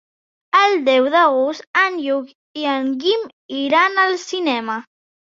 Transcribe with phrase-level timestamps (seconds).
[0.59, 4.79] El deu d'agost en Lluc i en Guim iran al cinema.